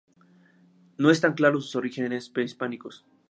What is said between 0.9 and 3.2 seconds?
No están claros sus orígenes prehispánicos.